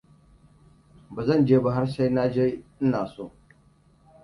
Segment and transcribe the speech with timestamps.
[1.13, 2.45] Ba zan je ba har sai na ji
[2.83, 3.25] ina so.